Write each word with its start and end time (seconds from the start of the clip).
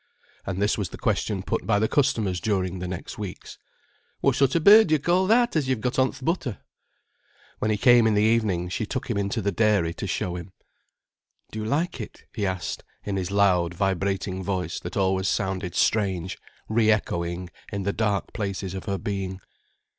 And 0.47 0.59
this 0.59 0.79
was 0.79 0.89
the 0.89 0.97
question 0.97 1.43
put 1.43 1.67
by 1.67 1.77
the 1.77 1.87
customers 1.87 2.41
during 2.41 2.79
the 2.79 2.87
next 2.87 3.19
weeks. 3.19 3.59
"What 4.19 4.35
sort 4.35 4.55
of 4.55 4.63
a 4.63 4.65
bird 4.65 4.87
do 4.87 4.95
you 4.95 4.99
call 4.99 5.27
that, 5.27 5.55
as 5.55 5.67
you've 5.69 5.79
got 5.79 5.99
on 5.99 6.11
th' 6.11 6.25
butter?" 6.25 6.57
When 7.59 7.69
he 7.69 7.77
came 7.77 8.07
in 8.07 8.15
the 8.15 8.23
evening, 8.23 8.69
she 8.69 8.87
took 8.87 9.11
him 9.11 9.15
into 9.19 9.43
the 9.43 9.51
dairy 9.51 9.93
to 9.93 10.07
show 10.07 10.35
him. 10.37 10.53
"Do 11.51 11.59
you 11.59 11.65
like 11.65 12.01
it?" 12.01 12.23
he 12.33 12.47
asked, 12.47 12.83
in 13.03 13.15
his 13.15 13.29
loud, 13.29 13.75
vibrating 13.75 14.43
voice 14.43 14.79
that 14.79 14.97
always 14.97 15.27
sounded 15.27 15.75
strange, 15.75 16.35
re 16.67 16.89
echoing 16.89 17.51
in 17.71 17.83
the 17.83 17.93
dark 17.93 18.33
places 18.33 18.73
of 18.73 18.85
her 18.85 18.97
being. 18.97 19.39